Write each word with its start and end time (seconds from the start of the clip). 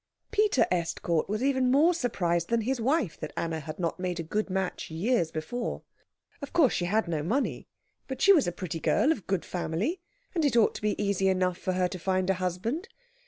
Peter 0.31 0.65
Estcourt 0.71 1.29
was 1.29 1.43
even 1.43 1.69
more 1.69 1.93
surprised 1.93 2.47
than 2.49 2.61
his 2.61 2.81
wife 2.81 3.19
that 3.19 3.31
Anna 3.37 3.59
had 3.59 3.77
not 3.77 3.99
made 3.99 4.19
a 4.19 4.23
good 4.23 4.49
match 4.49 4.89
years 4.89 5.29
before. 5.29 5.83
Of 6.41 6.53
course 6.53 6.73
she 6.73 6.85
had 6.85 7.07
no 7.07 7.21
money, 7.21 7.67
but 8.07 8.19
she 8.19 8.33
was 8.33 8.47
a 8.47 8.51
pretty 8.51 8.79
girl 8.79 9.11
of 9.11 9.27
good 9.27 9.45
family, 9.45 10.01
and 10.33 10.43
it 10.43 10.57
ought 10.57 10.73
to 10.73 10.81
be 10.81 10.99
easy 10.99 11.27
enough 11.27 11.59
for 11.59 11.73
her 11.73 11.87
to 11.87 11.99
find 11.99 12.31
a 12.31 12.41
husband. 12.41 12.89